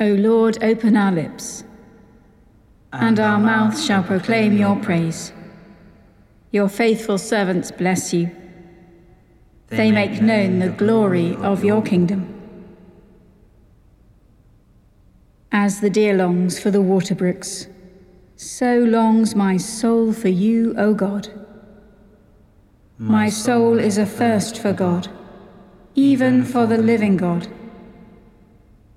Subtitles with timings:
[0.00, 1.64] O Lord, open our lips,
[2.92, 5.32] and our mouth shall proclaim your praise.
[6.52, 8.30] Your faithful servants bless you.
[9.66, 12.32] They make known the glory of your kingdom.
[15.50, 17.66] As the deer longs for the water brooks,
[18.36, 21.28] so longs my soul for you, O God.
[22.98, 25.08] My soul is athirst for God,
[25.96, 27.48] even for the living God.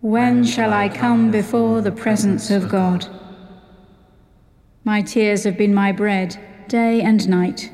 [0.01, 3.05] When shall I come before the presence of God?
[4.83, 7.71] My tears have been my bread day and night,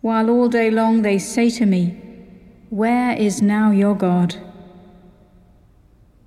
[0.00, 1.96] while all day long they say to me,
[2.70, 4.34] Where is now your God?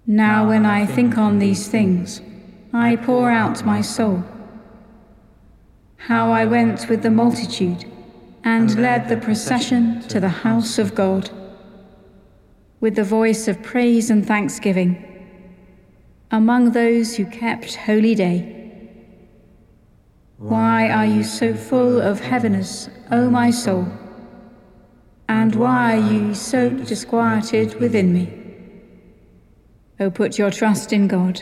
[0.07, 2.21] Now, when I think on these things,
[2.71, 4.23] I pour out my soul.
[5.98, 7.84] How I went with the multitude
[8.45, 11.30] and led the procession to the house of God
[12.83, 14.91] with the voice of praise and thanksgiving
[16.31, 18.37] among those who kept holy day.
[20.37, 23.87] Why are you so full of heaviness, O my soul?
[25.29, 28.25] And why are you so disquieted within me?
[30.01, 31.41] O put your trust in God,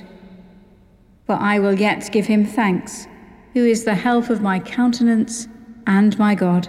[1.26, 3.08] for I will yet give him thanks,
[3.53, 5.48] who is the help of my countenance
[5.88, 6.67] and my God.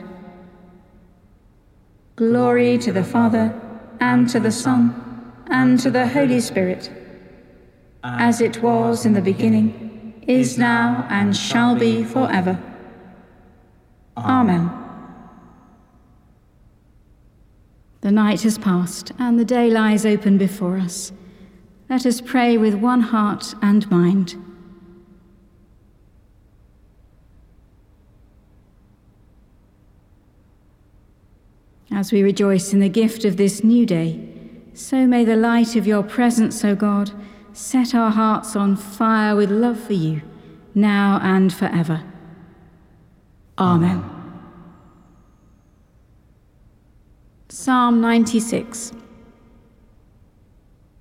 [2.16, 3.52] Glory to the Father
[4.02, 6.90] and to the Son, and to the Holy Spirit,
[8.02, 12.60] as it was in the beginning, is now, and shall be forever.
[14.16, 14.70] Amen.
[18.00, 21.12] The night has passed, and the day lies open before us.
[21.88, 24.34] Let us pray with one heart and mind.
[32.02, 34.28] As we rejoice in the gift of this new day,
[34.74, 37.12] so may the light of your presence, O God,
[37.52, 40.20] set our hearts on fire with love for you,
[40.74, 42.02] now and forever.
[43.56, 44.02] Amen.
[47.48, 48.94] Psalm 96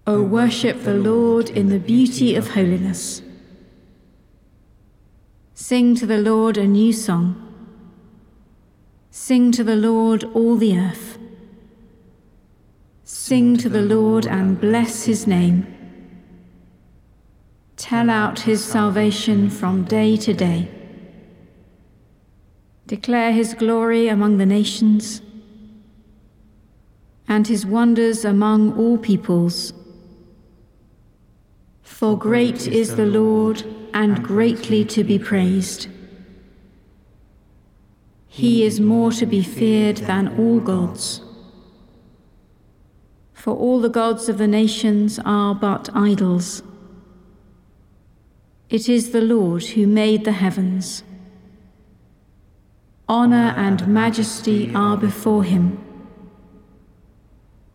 [0.06, 3.24] O worship the Lord in the beauty of holiness.
[5.56, 7.51] Sing to the Lord a new song
[9.14, 11.20] Sing to the Lord, all the earth.
[13.04, 15.68] Sing to the Lord and bless his name.
[17.76, 20.70] Tell out his salvation from day to day.
[22.88, 25.22] Declare his glory among the nations
[27.28, 29.74] and his wonders among all peoples.
[31.82, 35.88] For great is the Lord and greatly to be praised.
[38.34, 41.20] He is more to be feared than all gods.
[43.34, 46.64] For all the gods of the nations are but idols.
[48.70, 51.04] It is the Lord who made the heavens.
[53.10, 55.78] Honor and majesty are before him.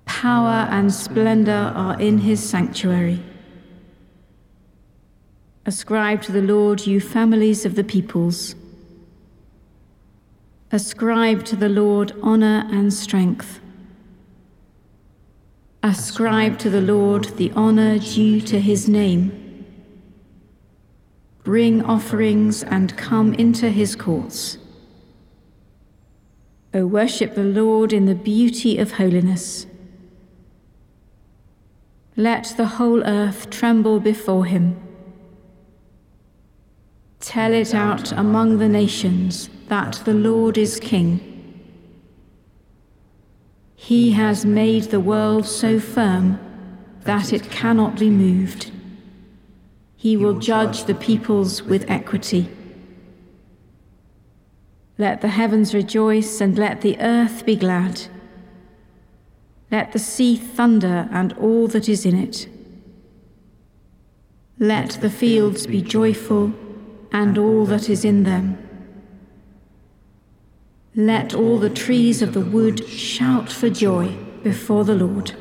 [0.07, 3.23] Power and splendor are in his sanctuary.
[5.67, 8.55] Ascribe to the Lord, you families of the peoples.
[10.73, 13.61] Ascribe to the Lord honor and strength.
[15.81, 19.65] Ascribe to the Lord the honor due to his name.
[21.45, 24.59] Bring offerings and come into his courts.
[26.75, 29.67] O worship the Lord in the beauty of holiness.
[32.17, 34.86] Let the whole earth tremble before him.
[37.27, 41.19] Tell it out among the nations that the Lord is King.
[43.75, 46.39] He has made the world so firm
[47.03, 48.71] that it cannot be moved.
[49.97, 52.49] He will judge the peoples with equity.
[54.97, 58.03] Let the heavens rejoice and let the earth be glad.
[59.73, 62.47] Let the sea thunder and all that is in it.
[64.61, 66.55] Let the fields be joyful
[67.17, 68.59] and all that is in them.
[70.95, 75.33] Let all the trees of the wood shout for joy before the Lord.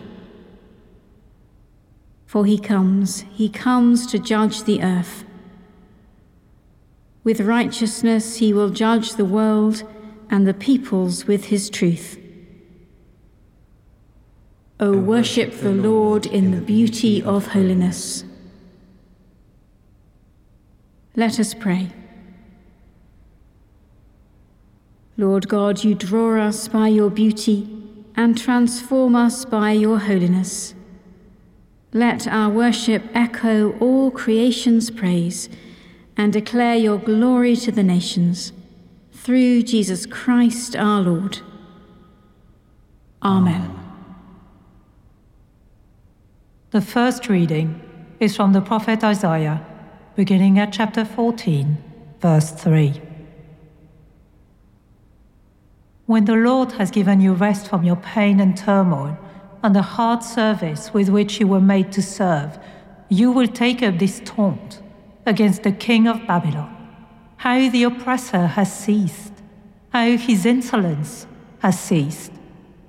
[2.25, 5.25] For he comes, he comes to judge the earth.
[7.25, 9.83] With righteousness he will judge the world
[10.29, 12.17] and the peoples with his truth.
[14.79, 18.23] O worship the Lord in the beauty of holiness.
[21.15, 21.91] Let us pray.
[25.17, 27.67] Lord God, you draw us by your beauty
[28.15, 30.73] and transform us by your holiness.
[31.93, 35.47] Let our worship echo all creation's praise
[36.17, 38.51] and declare your glory to the nations.
[39.13, 41.39] Through Jesus Christ our Lord.
[43.23, 43.71] Amen.
[46.71, 47.81] The first reading
[48.19, 49.65] is from the prophet Isaiah,
[50.15, 51.77] beginning at chapter 14,
[52.21, 53.01] verse 3.
[56.05, 59.17] When the Lord has given you rest from your pain and turmoil,
[59.61, 62.57] and the hard service with which you were made to serve,
[63.09, 64.81] you will take up this taunt
[65.25, 66.71] against the king of Babylon.
[67.37, 69.33] How the oppressor has ceased,
[69.89, 71.27] how his insolence
[71.59, 72.31] has ceased.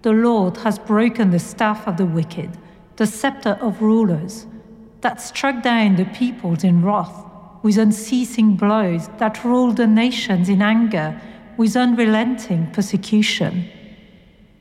[0.02, 2.50] The Lord has broken the staff of the wicked,
[2.96, 4.46] the scepter of rulers,
[5.06, 7.25] that struck down the peoples in wrath
[7.62, 11.08] with unceasing blows, that ruled the nations in anger
[11.56, 13.69] with unrelenting persecution.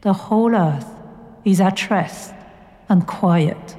[0.02, 0.86] The whole earth
[1.46, 2.36] is at rest
[2.90, 3.76] and quiet.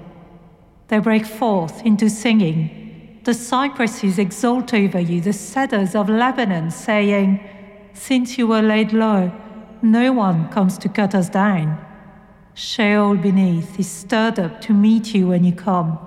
[0.89, 3.21] They break forth into singing.
[3.23, 7.49] The cypresses exult over you, the cedars of Lebanon, saying,
[7.93, 9.31] Since you were laid low,
[9.83, 11.79] no one comes to cut us down.
[12.55, 16.01] Sheol beneath is stirred up to meet you when you come.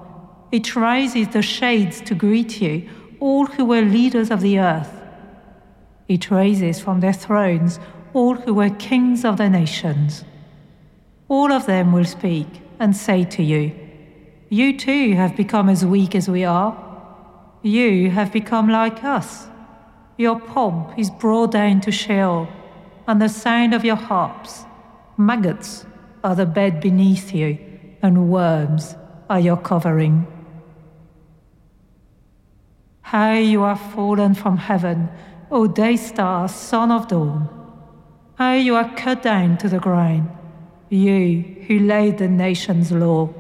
[0.52, 4.92] It raises the shades to greet you, all who were leaders of the earth.
[6.08, 7.80] It raises from their thrones
[8.14, 10.24] all who were kings of the nations
[11.30, 12.48] all of them will speak
[12.80, 13.72] and say to you,
[14.50, 16.76] You too have become as weak as we are.
[17.62, 19.48] You have become like us.
[20.18, 22.50] Your pomp is brought down to Sheol,
[23.08, 24.66] and the sound of your harps.
[25.18, 25.86] Maggots
[26.24, 27.60] are the bed beneath you,
[28.02, 28.96] and worms
[29.30, 30.26] are your covering.
[33.10, 35.10] How you are fallen from heaven,
[35.50, 37.50] O day star, son of dawn!
[38.36, 40.30] How you are cut down to the ground
[40.90, 43.34] you who laid the nation's law.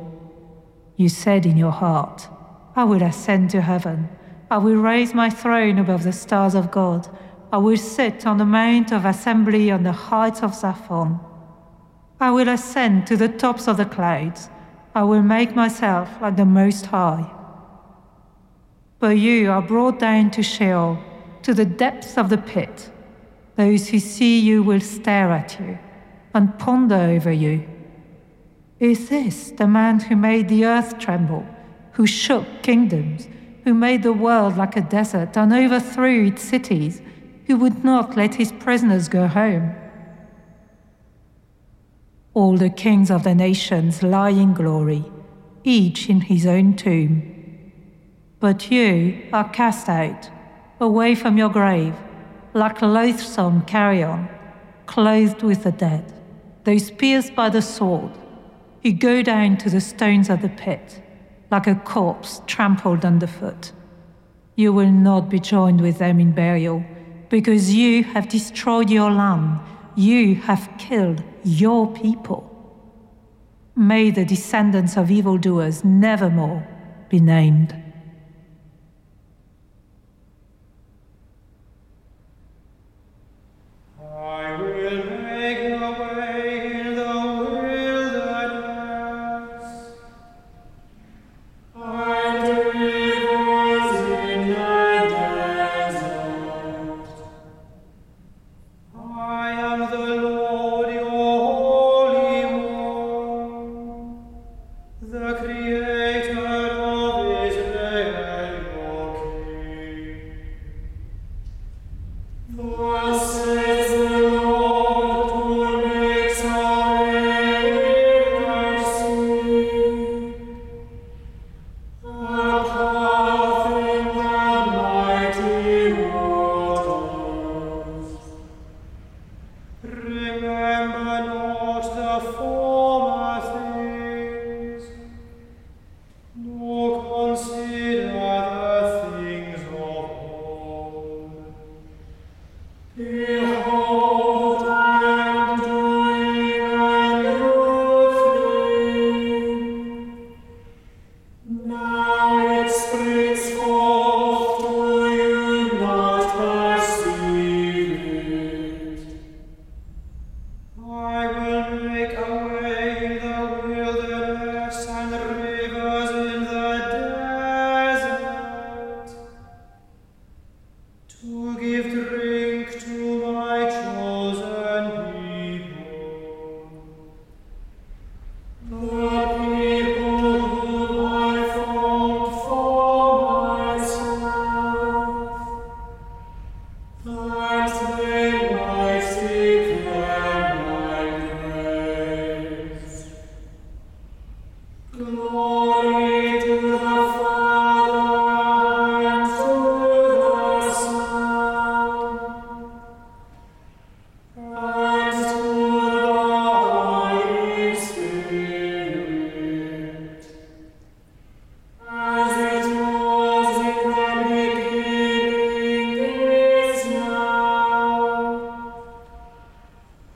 [0.95, 2.27] You said in your heart,
[2.75, 4.09] I will ascend to heaven.
[4.49, 7.07] I will raise my throne above the stars of God.
[7.53, 11.19] I will sit on the mount of assembly on the heights of Zaphon.
[12.19, 14.49] I will ascend to the tops of the clouds.
[14.95, 17.35] I will make myself like the Most High.
[18.99, 20.99] But you are brought down to Sheol,
[21.43, 22.89] to the depths of the pit.
[23.55, 25.79] Those who see you will stare at you
[26.33, 27.67] and ponder over you.
[28.79, 31.45] Is this the man who made the earth tremble,
[31.93, 33.27] who shook kingdoms,
[33.63, 37.01] who made the world like a desert and overthrew its cities,
[37.47, 39.75] who would not let his prisoners go home?
[42.33, 45.03] All the kings of the nations lie in glory,
[45.63, 47.38] each in his own tomb.
[48.39, 50.29] But you are cast out,
[50.79, 51.95] away from your grave,
[52.53, 54.29] like loathsome carrion,
[54.85, 56.13] clothed with the dead
[56.69, 58.11] those pierced by the sword,
[58.83, 61.01] who go down to the stones of the pit,
[61.49, 63.71] like a corpse trampled underfoot.
[64.55, 66.83] You will not be joined with them in burial,
[67.29, 69.59] because you have destroyed your land,
[69.95, 72.45] you have killed your people.
[73.75, 76.67] May the descendants of evildoers nevermore
[77.09, 77.73] be named.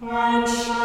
[0.06, 0.83] The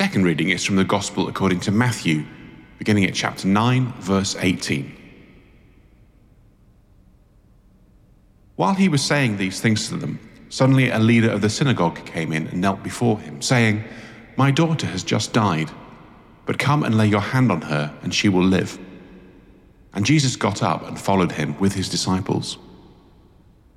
[0.00, 2.24] second reading is from the Gospel according to Matthew,
[2.78, 4.96] beginning at chapter 9, verse 18.
[8.56, 12.32] While he was saying these things to them, suddenly a leader of the synagogue came
[12.32, 13.84] in and knelt before him, saying,
[14.38, 15.70] My daughter has just died,
[16.46, 18.78] but come and lay your hand on her, and she will live.
[19.92, 22.56] And Jesus got up and followed him with his disciples.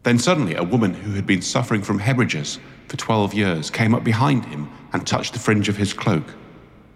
[0.03, 4.03] Then suddenly a woman who had been suffering from hemorrhages for twelve years came up
[4.03, 6.25] behind him and touched the fringe of his cloak.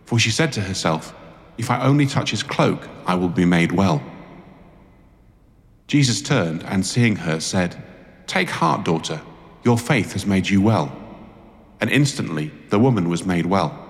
[0.06, 1.14] For she said to herself,
[1.58, 4.04] If I only touch his cloak, I will be made well.
[5.88, 7.82] Jesus turned and seeing her said,
[8.28, 9.22] Take heart, daughter,
[9.64, 10.96] your faith has made you well.
[11.80, 13.84] And instantly the woman was made well.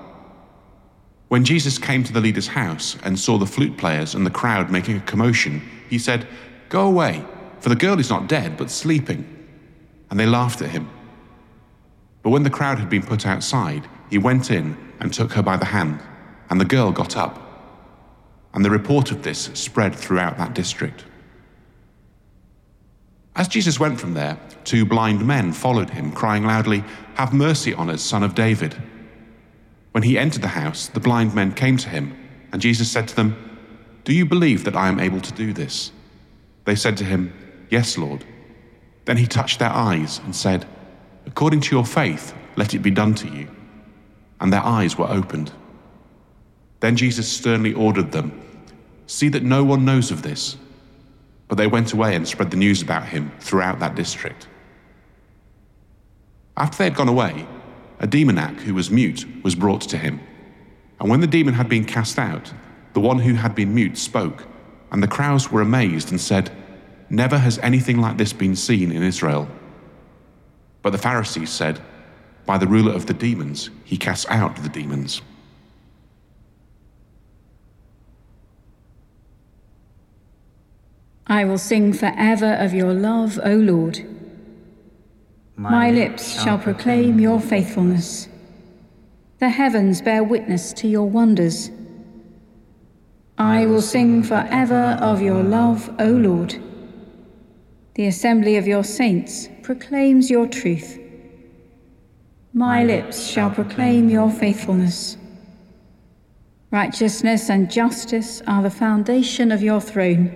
[1.27, 4.71] When Jesus came to the leader's house and saw the flute players and the crowd
[4.71, 6.27] making a commotion, he said,
[6.69, 7.25] Go away
[7.59, 9.25] for the girl is not dead, but sleeping.
[10.09, 10.89] And they laughed at him.
[12.23, 15.57] But when the crowd had been put outside, he went in and took her by
[15.57, 16.01] the hand,
[16.49, 17.43] and the girl got up.
[18.53, 21.05] And the report of this spread throughout that district.
[23.35, 26.83] As Jesus went from there, two blind men followed him, crying loudly,
[27.13, 28.75] Have mercy on us, son of David.
[29.91, 32.17] When he entered the house, the blind men came to him,
[32.51, 33.35] and Jesus said to them,
[34.05, 35.91] Do you believe that I am able to do this?
[36.65, 37.31] They said to him,
[37.69, 38.25] Yes, Lord.
[39.05, 40.65] Then he touched their eyes and said,
[41.27, 43.47] According to your faith, let it be done to you.
[44.39, 45.51] And their eyes were opened.
[46.79, 48.41] Then Jesus sternly ordered them,
[49.07, 50.57] See that no one knows of this.
[51.47, 54.47] But they went away and spread the news about him throughout that district.
[56.57, 57.47] After they had gone away,
[57.99, 60.19] a demoniac who was mute was brought to him.
[60.99, 62.51] And when the demon had been cast out,
[62.93, 64.45] the one who had been mute spoke,
[64.91, 66.51] and the crowds were amazed and said,
[67.09, 69.47] Never has anything like this been seen in Israel.
[70.81, 71.81] But the Pharisees said,
[72.45, 75.21] By the ruler of the demons, he casts out the demons.
[81.27, 83.99] I will sing forever of your love, O Lord.
[85.57, 88.29] My, My lips shall proclaim your faithfulness.
[89.39, 91.69] The heavens bear witness to your wonders.
[93.37, 96.55] I will sing forever of your love, O Lord.
[97.95, 100.97] The assembly of your saints proclaims your truth.
[102.53, 105.17] My lips shall proclaim your faithfulness.
[106.71, 110.31] Righteousness and justice are the foundation of your throne.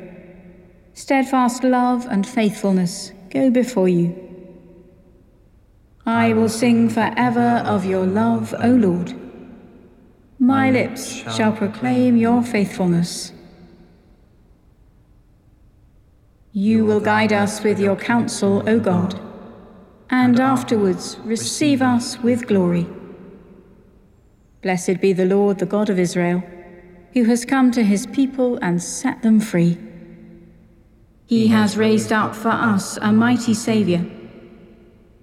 [0.94, 4.14] Steadfast love and faithfulness go before you.
[6.06, 9.14] I will sing forever of your love, O Lord.
[10.40, 13.32] My lips shall proclaim your faithfulness.
[16.54, 19.18] You will guide us with your counsel, O God,
[20.10, 22.88] and afterwards receive us with glory.
[24.62, 26.44] Blessed be the Lord, the God of Israel,
[27.14, 29.78] who has come to his people and set them free.
[31.26, 34.06] He has raised up for us a mighty Saviour,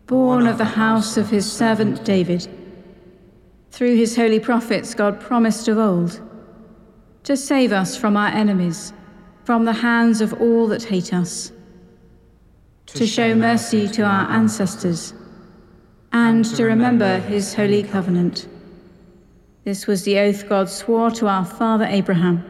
[0.06, 2.48] born of the house of his servant David.
[3.70, 6.22] Through his holy prophets, God promised of old
[7.24, 8.94] to save us from our enemies
[9.48, 11.52] from the hands of all that hate us,
[12.84, 15.14] to show mercy to our ancestors,
[16.12, 18.46] and to remember his holy covenant.
[19.64, 22.44] This was the oath God swore to our father Abraham,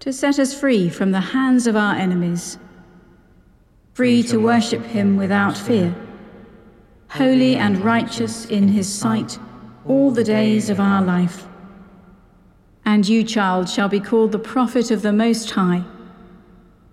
[0.00, 2.58] to set us free from the hands of our enemies,
[3.94, 5.94] free to worship him without fear,
[7.10, 9.38] holy and righteous in his sight
[9.86, 11.46] all the days of our life.
[12.84, 15.84] And you, child, shall be called the prophet of the Most High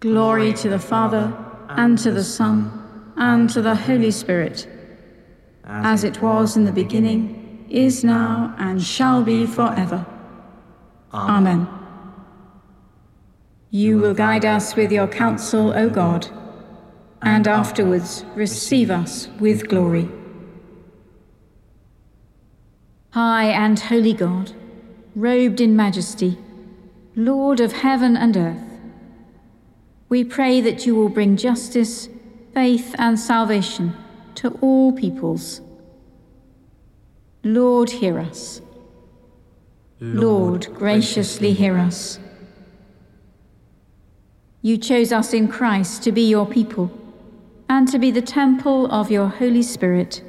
[0.00, 1.32] Glory to the Father,
[1.68, 4.66] and to the Son, and to the Holy Spirit,
[5.64, 10.06] as it was in the beginning, is now, and shall be forever.
[11.12, 11.68] Amen.
[13.70, 16.26] You will guide us with your counsel, O God,
[17.20, 20.08] and afterwards receive us with glory.
[23.10, 24.52] High and holy God,
[25.14, 26.38] robed in majesty,
[27.14, 28.69] Lord of heaven and earth,
[30.10, 32.08] we pray that you will bring justice,
[32.52, 33.96] faith, and salvation
[34.34, 35.62] to all peoples.
[37.44, 38.60] Lord, hear us.
[40.00, 42.18] Lord, graciously hear us.
[44.62, 46.90] You chose us in Christ to be your people
[47.68, 50.24] and to be the temple of your Holy Spirit.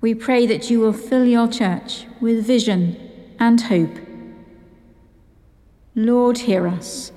[0.00, 2.96] We pray that you will fill your church with vision
[3.38, 3.96] and hope.
[5.94, 7.12] Lord, hear us.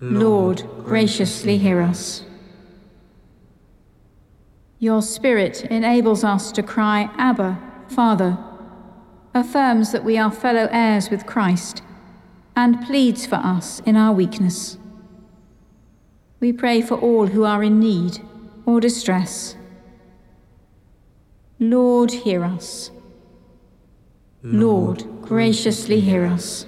[0.00, 2.22] Lord, graciously hear us.
[4.78, 8.36] Your Spirit enables us to cry, Abba, Father,
[9.32, 11.82] affirms that we are fellow heirs with Christ,
[12.54, 14.76] and pleads for us in our weakness.
[16.40, 18.20] We pray for all who are in need
[18.66, 19.56] or distress.
[21.58, 22.90] Lord, hear us.
[24.42, 26.66] Lord, graciously hear us.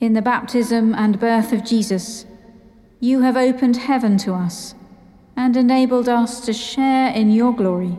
[0.00, 2.26] In the baptism and birth of Jesus,
[3.00, 4.74] you have opened heaven to us
[5.36, 7.98] and enabled us to share in your glory,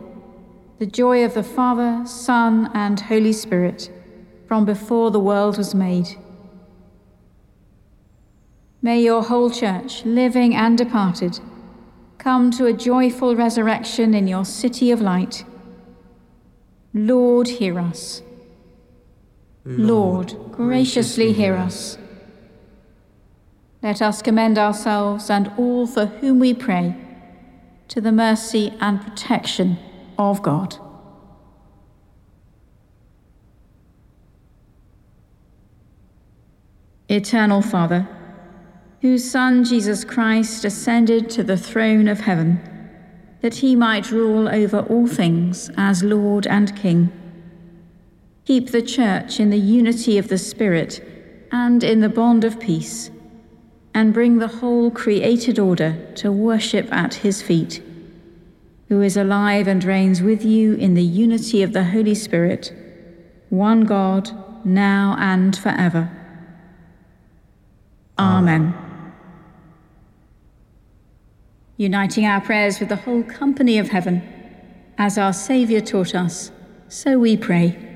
[0.78, 3.90] the joy of the Father, Son, and Holy Spirit
[4.46, 6.08] from before the world was made.
[8.82, 11.40] May your whole church, living and departed,
[12.18, 15.44] come to a joyful resurrection in your city of light.
[16.94, 18.22] Lord, hear us.
[19.68, 21.98] Lord, graciously hear us.
[23.82, 26.94] Let us commend ourselves and all for whom we pray
[27.88, 29.76] to the mercy and protection
[30.18, 30.76] of God.
[37.08, 38.08] Eternal Father,
[39.00, 42.60] whose Son Jesus Christ ascended to the throne of heaven,
[43.40, 47.25] that he might rule over all things as Lord and King.
[48.46, 51.02] Keep the Church in the unity of the Spirit
[51.50, 53.10] and in the bond of peace,
[53.92, 57.82] and bring the whole created order to worship at his feet,
[58.88, 62.72] who is alive and reigns with you in the unity of the Holy Spirit,
[63.48, 64.30] one God,
[64.64, 66.08] now and forever.
[68.16, 68.74] Amen.
[71.76, 74.22] Uniting our prayers with the whole company of heaven,
[74.98, 76.52] as our Saviour taught us,
[76.88, 77.95] so we pray.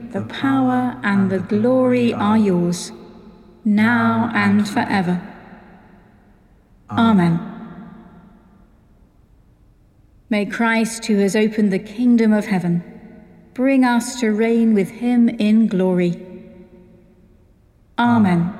[0.11, 2.91] the power, and the glory are yours,
[3.63, 5.21] now and forever.
[6.89, 7.39] Amen.
[10.29, 12.83] May Christ, who has opened the kingdom of heaven,
[13.53, 16.25] bring us to reign with him in glory.
[17.99, 18.53] Amen.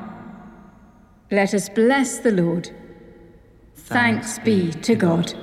[1.31, 2.69] Let us bless the Lord.
[3.75, 5.33] Thanks be to God.